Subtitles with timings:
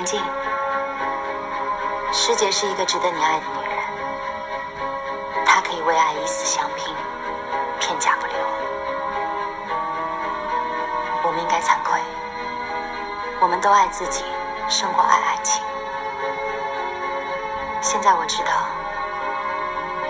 [0.00, 0.18] 文静，
[2.10, 6.94] 师姐是一个值得你爱的女人，她可以为爱以死相拼，
[7.78, 8.34] 片甲不留。
[11.22, 12.00] 我们应该惭愧，
[13.40, 14.24] 我们都爱自己
[14.70, 15.62] 胜过爱爱情。
[17.82, 18.52] 现在我知道，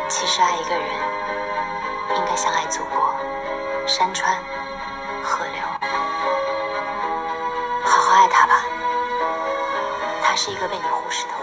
[0.09, 0.87] 其实爱一个人，
[2.15, 3.13] 应该像爱祖国、
[3.89, 4.37] 山川、
[5.25, 5.61] 河流，
[7.85, 8.55] 好好爱他吧。
[10.31, 11.35] 他是一个被你忽视的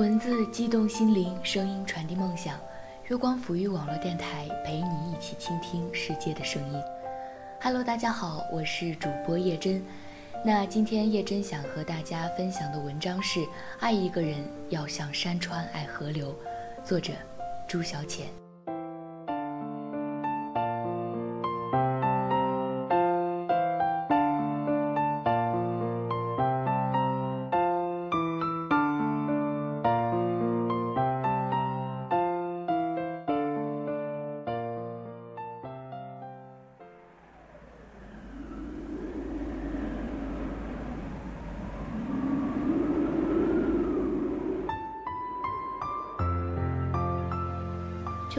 [0.00, 2.58] 文字激动心灵，声音传递梦想。
[3.08, 6.82] 月光抚育网络电台陪你一起倾听世界的声音。
[7.60, 9.84] Hello，大家好，我是主播叶真。
[10.42, 13.40] 那今天叶真想和大家分享的文章是
[13.78, 16.34] 《爱一个人要像山川爱河流》，
[16.82, 17.12] 作者
[17.68, 18.39] 朱小浅。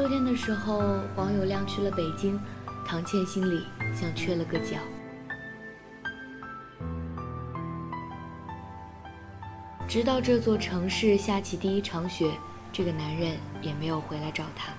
[0.01, 0.81] 秋天的时候，
[1.15, 2.39] 黄友亮去了北京，
[2.83, 3.63] 唐倩心里
[3.93, 4.77] 像缺了个角。
[9.87, 12.31] 直到这座城市下起第一场雪，
[12.73, 14.73] 这个男人也没有回来找她。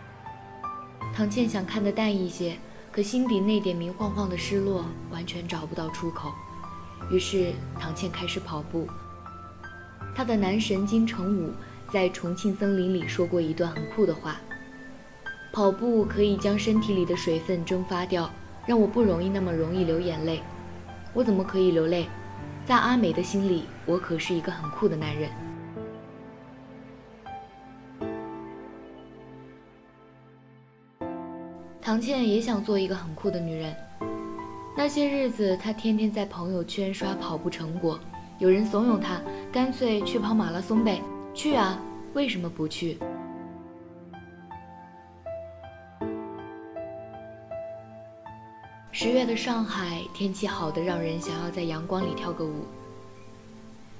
[1.15, 2.57] 唐倩想看得淡一些，
[2.91, 6.33] 可心底那点明晃晃的失落完全找不到出口。
[7.13, 8.89] 于是，唐倩开始跑步。
[10.17, 11.53] 她的男神金城武
[11.93, 14.41] 在重庆森林里说过一段很酷的话。
[15.53, 18.31] 跑步可以将身体里的水分蒸发掉，
[18.67, 20.41] 让我不容易那么容易流眼泪。
[21.13, 22.07] 我怎么可以流泪？
[22.65, 25.29] 在阿美的心里，我可是一个很酷的男人。
[31.83, 33.75] 唐倩也想做一个很酷的女人。
[34.75, 38.01] 那些日子，她天天在朋友圈刷跑步成果，
[38.39, 39.21] 有人怂恿她，
[39.53, 41.03] 干脆去跑马拉松呗。
[41.35, 41.79] 去啊，
[42.15, 42.97] 为什么不去？
[49.03, 52.65] 十月的上海天气好的让人想要在阳光里跳个舞。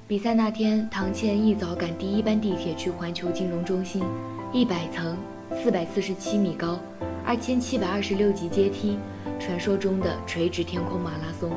[0.07, 4.05] 比赛那天，唐倩一早赶第一班地铁去环球金融中心，
[4.53, 5.19] 一百层，
[5.61, 6.79] 四百四十七米高，
[7.27, 8.97] 二千七百二十六级阶梯，
[9.41, 11.51] 传说中的垂直天空马拉松。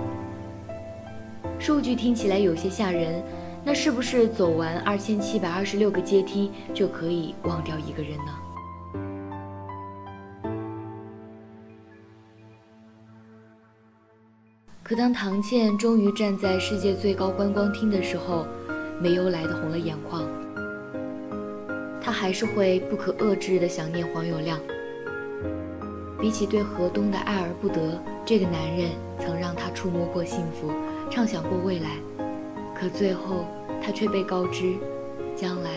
[1.60, 3.24] 数据听起来有些吓人，
[3.64, 8.34] 那是不是走完二千七百二十六个阶梯就可以忘掉一个人呢？
[14.88, 18.46] 可当唐倩终于站在世界最高观光厅的时候，
[19.02, 20.24] 没由来的红了眼眶。
[22.00, 24.60] 她还是会不可遏制的想念黄友亮。
[26.22, 30.72] 比起对河东的爱而不得，这个男人曾让她触摸过幸福，
[31.10, 31.90] 畅想过未来。
[32.80, 33.48] 可最后，
[33.82, 34.76] 她却被告知，
[35.36, 35.72] 将来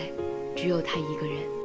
[0.55, 1.58] 只有他一个人。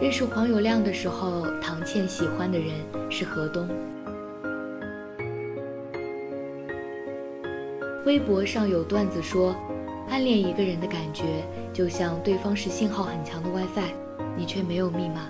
[0.00, 2.70] 认识黄有亮的时候，唐倩喜欢的人
[3.10, 3.68] 是何东。
[8.06, 9.54] 微博上有段子说，
[10.08, 13.92] 暗恋一个人的感觉就像对方是信号很强的 WiFi，
[14.38, 15.28] 你却没有密码。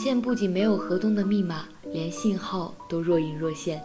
[0.00, 3.78] 倩不仅没有河东的密码，连信号都若隐若现。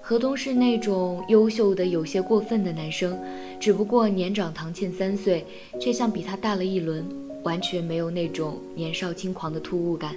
[0.00, 3.16] 河东是那种优秀的、有些过分的男生，
[3.60, 5.46] 只不过年长唐倩三岁，
[5.80, 7.06] 却像比他大了一轮，
[7.44, 10.16] 完全没有那种年少轻狂的突兀感。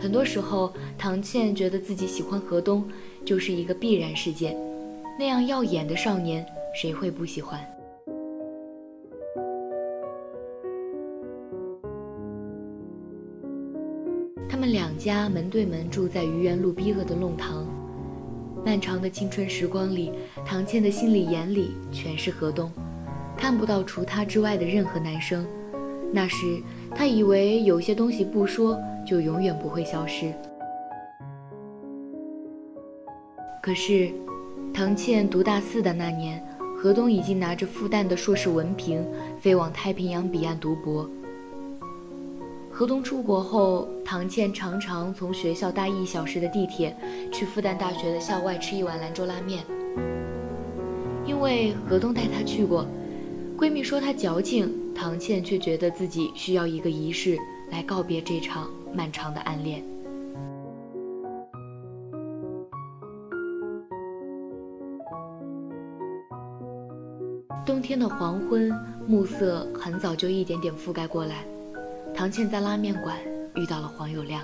[0.00, 2.82] 很多时候，唐倩觉得自己喜欢河东，
[3.22, 4.56] 就是一个必然事件。
[5.18, 6.42] 那样耀眼的少年，
[6.74, 7.60] 谁会不喜欢？
[15.08, 17.66] 家门对门住在愚园路逼仄的弄堂，
[18.62, 20.12] 漫长的青春时光里，
[20.44, 22.70] 唐倩的心里眼里全是河东，
[23.34, 25.46] 看不到除他之外的任何男生。
[26.12, 26.62] 那时，
[26.94, 30.30] 他以为有些东西不说就永远不会消失。
[33.62, 34.10] 可是，
[34.74, 36.38] 唐倩读大四的那年，
[36.76, 39.02] 河东已经拿着复旦的硕士文凭，
[39.40, 41.08] 飞往太平洋彼岸读博。
[42.78, 46.96] 河东出国后，唐倩常常从学校搭一小时的地铁
[47.32, 49.64] 去复旦大学的校外吃一碗兰州拉面。
[51.26, 52.86] 因为河东带她去过，
[53.58, 57.36] 闺蜜说她矫情，唐倩却觉得自己需要一个仪式
[57.72, 59.82] 来告别这场漫长的暗恋。
[67.66, 68.72] 冬天的黄昏，
[69.08, 71.44] 暮色很早就一点点覆盖过来。
[72.18, 73.16] 唐倩在拉面馆
[73.54, 74.42] 遇到了黄有亮。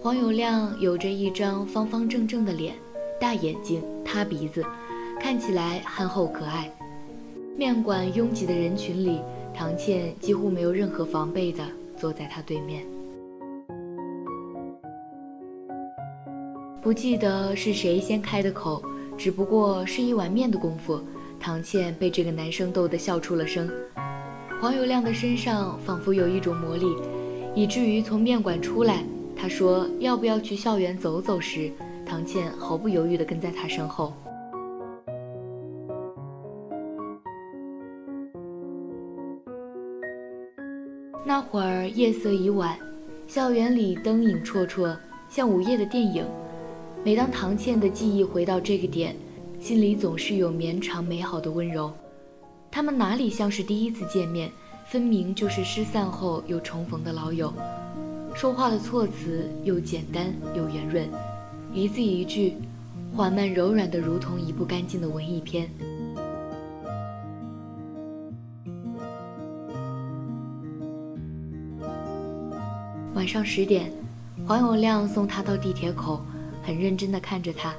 [0.00, 2.74] 黄有亮有着一张方方正正的脸，
[3.20, 4.64] 大眼睛，塌鼻子，
[5.20, 6.72] 看起来憨厚可爱。
[7.54, 9.20] 面馆拥挤的人群里，
[9.52, 11.62] 唐倩几乎没有任何防备地
[11.98, 12.82] 坐在他对面。
[16.80, 18.82] 不记得是谁先开的口。
[19.16, 21.00] 只不过是一碗面的功夫，
[21.40, 23.70] 唐倩被这个男生逗得笑出了声。
[24.60, 26.86] 黄有亮的身上仿佛有一种魔力，
[27.54, 29.04] 以至于从面馆出来，
[29.36, 31.70] 他说要不要去校园走走时，
[32.06, 34.12] 唐倩毫不犹豫地跟在他身后。
[41.26, 42.76] 那会儿夜色已晚，
[43.26, 44.94] 校园里灯影绰绰，
[45.28, 46.24] 像午夜的电影。
[47.04, 49.14] 每当唐倩的记忆回到这个点，
[49.60, 51.92] 心里总是有绵长美好的温柔。
[52.70, 54.50] 他们哪里像是第一次见面，
[54.86, 57.52] 分明就是失散后又重逢的老友。
[58.34, 61.06] 说话的措辞又简单又圆润，
[61.74, 62.54] 一字一句，
[63.14, 65.68] 缓慢柔软的，如同一部干净的文艺片。
[73.12, 73.92] 晚上十点，
[74.46, 76.24] 黄永亮送他到地铁口。
[76.64, 77.74] 很认真地看着他，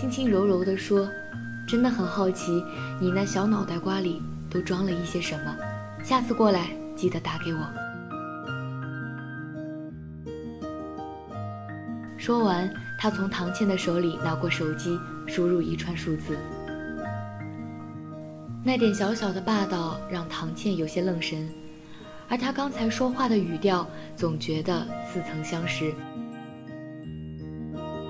[0.00, 1.08] 轻轻柔柔地说
[1.68, 2.64] ：“真的很好奇，
[3.00, 5.54] 你那小脑袋瓜里都装了一些什么。
[6.02, 7.60] 下次过来记得打给我。”
[12.16, 16.38] 说完，他从唐倩的手里拿过手机，输入一串数字。
[18.64, 21.46] 那点小小的霸道让唐倩有些愣神，
[22.30, 23.86] 而他刚才说话的语调，
[24.16, 25.92] 总觉得似曾相识。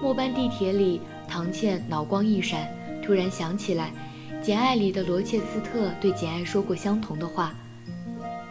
[0.05, 2.69] 末班地铁里，唐倩脑光一闪，
[3.03, 3.91] 突然想起来，
[4.43, 7.55] 《简爱》里的罗切斯特对简爱说过相同的话：“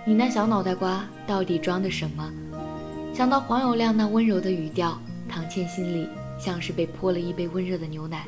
[0.04, 2.28] 你那小脑袋瓜到底装的什么？”
[3.14, 6.10] 想到黄有亮那温柔的语调，唐倩心里
[6.40, 8.26] 像是被泼了一杯温热的牛奶。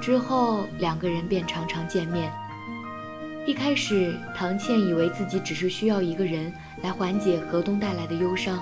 [0.00, 2.32] 之后，两个人便常常见面。
[3.44, 8.56] 一开始，唐倩以为自己只是需要一个人来缓解河东带来的忧伤。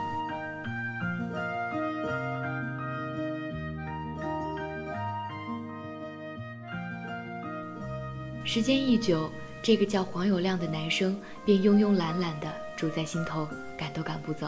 [8.55, 9.33] 时间一久，
[9.63, 14.47] 这个叫黄有亮的男生便慵慵懒懒地住在心头，赶都赶不走。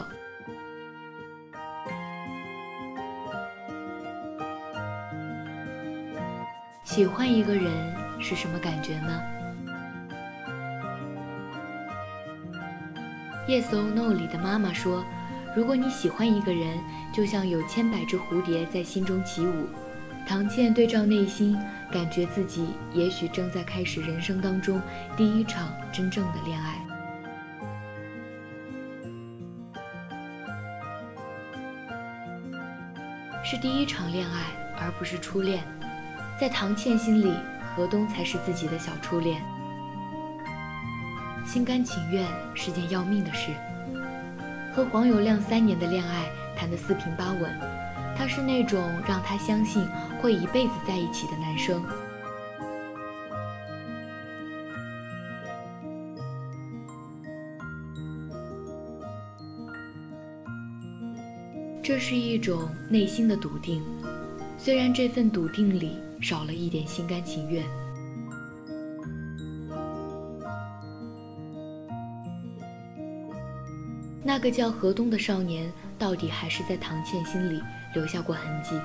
[6.83, 7.63] 喜欢一个人
[8.21, 9.19] 是什么感觉呢
[13.47, 15.03] ？Yes or No 里的妈妈说
[15.57, 16.77] ：“如果你喜欢一个人，
[17.11, 19.65] 就像有千百只蝴蝶在心中起舞。”
[20.27, 21.57] 唐倩对照内心，
[21.91, 24.81] 感觉自己也许正在开始人生当中
[25.15, 26.75] 第一场真正的恋爱。
[33.43, 34.41] 是第一场恋爱，
[34.81, 35.63] 而不是初恋。
[36.41, 37.31] 在唐倩心里，
[37.75, 39.39] 何东才是自己的小初恋。
[41.45, 43.51] 心甘情愿是件要命的事。
[44.73, 46.25] 和黄有亮三年的恋爱
[46.57, 47.74] 谈得四平八稳。
[48.15, 49.85] 他是那种让他相信
[50.21, 51.83] 会一辈子在一起的男生。
[61.83, 63.83] 这是一种内心的笃定，
[64.57, 67.63] 虽然这份笃定里少了一点心甘情愿。
[74.23, 77.61] 那个叫河东的少年，到底还是在唐倩心里。
[77.95, 78.79] 留下过痕迹，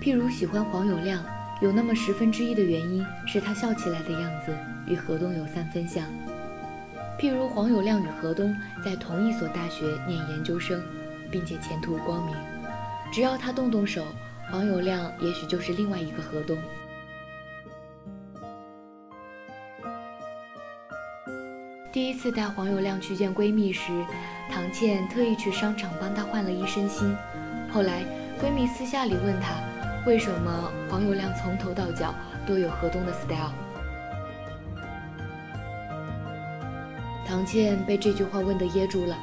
[0.00, 1.24] 譬如喜欢黄有亮，
[1.60, 6.04] 有那么十分之一的原因是他笑起来的样子与何东有三分像。
[7.18, 10.82] 譬如黄友亮与何东在同一所大学念研究生，
[11.30, 12.36] 并且前途光明，
[13.12, 14.04] 只要他动动手，
[14.50, 16.58] 黄友亮也许就是另外一个何东。
[22.22, 23.90] 次带黄友亮去见闺蜜时，
[24.48, 27.12] 唐倩特意去商场帮她换了一身新。
[27.68, 28.04] 后来，
[28.40, 29.56] 闺蜜私下里问她，
[30.06, 32.14] 为什么黄友亮从头到脚
[32.46, 33.50] 都有河东的 style。
[37.26, 39.18] 唐倩被这句话问得噎住了。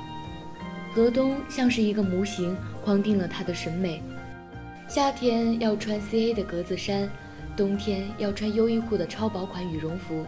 [0.94, 2.54] 河东像是一个模型，
[2.84, 4.04] 框定了她的审美：
[4.90, 7.10] 夏天要穿 CA 的格子衫，
[7.56, 10.26] 冬天要穿优衣库的超薄款羽绒服。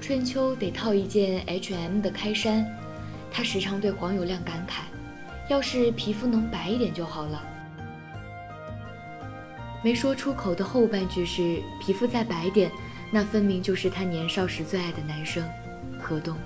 [0.00, 2.64] 春秋得套一件 H&M 的开衫，
[3.30, 4.82] 他时常对黄友亮感慨
[5.50, 7.42] ：“要是皮肤能白一点就好了。”
[9.82, 12.70] 没说出口的后半句是“皮肤再白点”，
[13.10, 15.44] 那分明就是他年少时最爱的男生
[16.00, 16.36] 何东。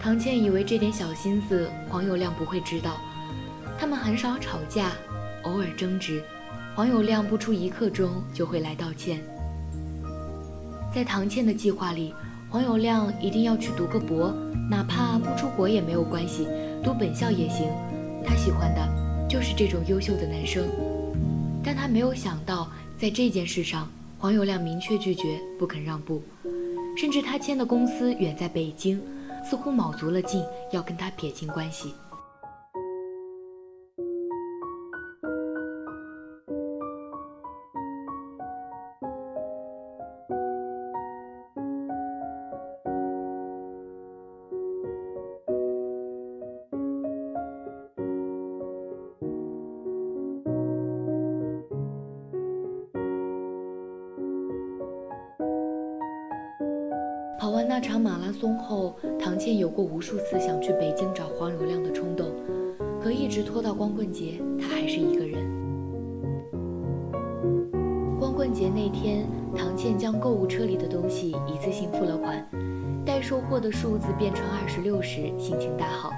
[0.00, 3.00] 唐倩以为这点小心思黄友亮不会知道，
[3.78, 4.92] 他们很少吵架，
[5.42, 6.22] 偶尔争执，
[6.74, 9.20] 黄友亮不出一刻钟就会来道歉。
[10.96, 12.14] 在唐倩的计划里，
[12.48, 14.34] 黄友亮一定要去读个博，
[14.70, 16.48] 哪怕不出国也没有关系，
[16.82, 17.68] 读本校也行。
[18.24, 20.66] 他喜欢的就是这种优秀的男生。
[21.62, 22.66] 但他没有想到，
[22.98, 23.86] 在这件事上，
[24.18, 26.22] 黄友亮明确拒绝，不肯让步，
[26.96, 28.98] 甚至他签的公司远在北京，
[29.44, 31.92] 似乎卯足了劲要跟他撇清关系。
[57.46, 62.26] 跑完那场马拉松后，唐倩有过无数次想去北京找黄友亮的冲动，
[63.00, 65.46] 可一直拖到光棍节，她还是一个人。
[68.18, 69.24] 光棍节那天，
[69.54, 72.44] 唐倩将购物车里的东西一次性付了款，
[73.04, 76.10] 待收货的数字变成二十六时，心情大好。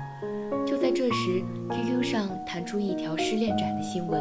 [0.64, 4.18] 就在这时，QQ 上弹出一条失恋展的新闻。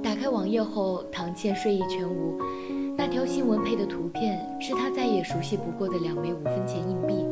[0.00, 2.38] 打开网页后，唐倩睡意全无。
[3.04, 7.26] 那条新闻配的图片是他再也熟悉不过的两枚五分钱硬币，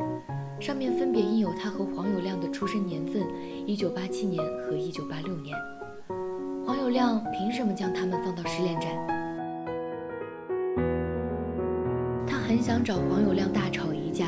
[0.58, 3.22] 上面分别印有他和黄友亮的出生年份：
[3.66, 5.56] 一九八七年和一九八六年。
[6.66, 8.90] 黄友亮凭什么将他们放到失恋站？
[12.26, 14.26] 他很想找黄友亮大吵一架，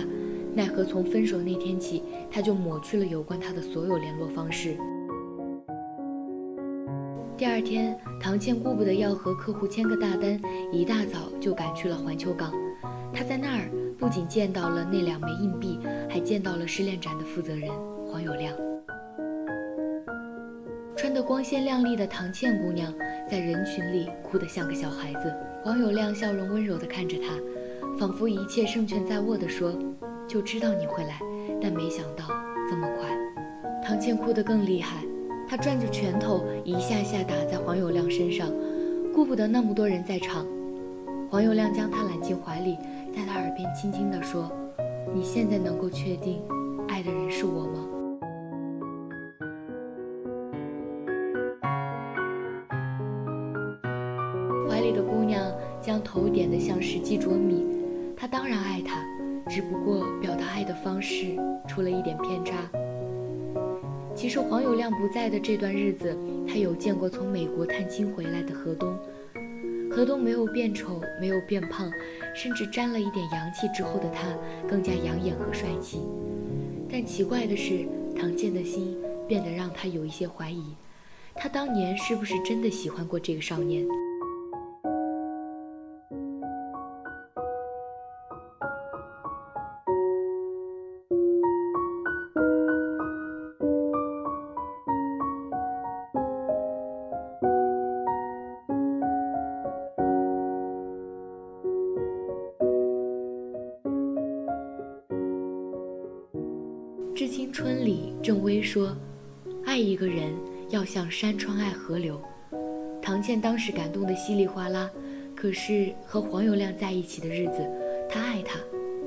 [0.55, 4.77] 奈何从分手那天起，他就抹去了有关他的所有联络方式。
[7.43, 12.53] 第二天，唐倩顾不得要和客户签个大单，一大早就赶去了环球港。
[13.13, 13.69] 她在那儿
[13.99, 17.69] 不仅见到了那两枚硬币，还见到了失恋展的负责人
[18.07, 18.55] 黄友亮。
[20.97, 22.95] 穿得光鲜亮丽的唐倩姑娘
[23.29, 25.35] 在人群里哭得像个小孩子。
[25.65, 27.35] 黄友亮笑容温柔地看着她，
[27.99, 29.77] 仿佛一切胜券在握地说
[30.29, 31.19] ：“就知道你会来，
[31.61, 32.25] 但没想到
[32.71, 33.11] 这么快。”
[33.85, 35.03] 唐倩哭得更厉害。
[35.53, 38.51] 他攥着拳头，一下下打在黄友亮身上，
[39.13, 40.47] 顾不得那么多人在场。
[41.31, 42.79] 黄友亮将他揽进怀里，
[43.15, 44.51] 在他耳边轻轻地说
[45.13, 46.41] ：“你现在能够确定，
[46.89, 47.87] 爱的人是我吗？”
[54.71, 55.45] 怀里的姑娘
[55.83, 57.67] 将头点得像十几啄米。
[58.17, 59.05] 他当然爱她，
[59.51, 61.37] 只不过表达爱的方式
[61.69, 62.55] 出了一点偏差。
[64.23, 68.97] 其实黄有亮不在的这段日子，他有见过从美国探亲回来的何东。
[69.91, 71.91] 何东没有变丑，没有变胖，
[72.33, 74.29] 甚至沾了一点洋气之后的他
[74.69, 75.99] 更加养眼和帅气。
[76.89, 77.85] 但奇怪的是，
[78.17, 80.63] 唐健的心变得让他有一些怀疑：
[81.35, 83.85] 他当年是不是真的喜欢过这个少年？
[107.53, 108.97] 《春》里，郑薇说
[109.67, 110.33] ：“爱一个人
[110.71, 112.19] 要像山川爱河流。”
[113.03, 114.91] 唐倩当时感动得稀里哗啦。
[115.35, 117.69] 可是和黄友亮在一起的日子，
[118.09, 118.59] 她爱他，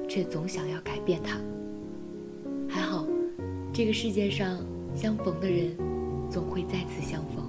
[0.07, 1.39] 却总想要改变他。
[2.67, 3.07] 还好，
[3.73, 4.59] 这个世界上
[4.95, 5.75] 相逢的人，
[6.29, 7.44] 总会再次相逢。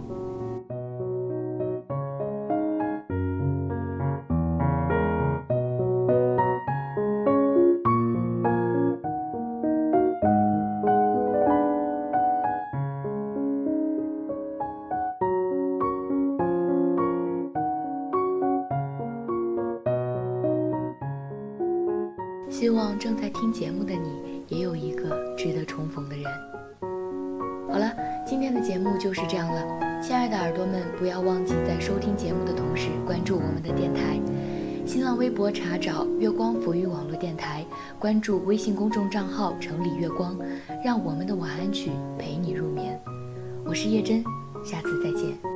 [22.98, 26.24] 正在听节目的你也有一个值得重逢的人。
[27.70, 27.92] 好了，
[28.26, 29.62] 今天的节目就是这样了，
[30.02, 34.20] 亲爱的耳朵们，不要忘记在收听节目的同时关注我们的电台。
[34.86, 37.66] 新浪微博查找“月光浮语网络电台”，
[37.98, 40.38] 关注微信公众账号“城里月光”，
[40.84, 42.98] 让我们的晚安曲陪你入眠。
[43.64, 44.22] 我是叶真，
[44.64, 45.55] 下次再见。